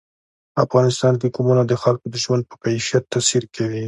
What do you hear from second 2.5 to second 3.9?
کیفیت تاثیر کوي.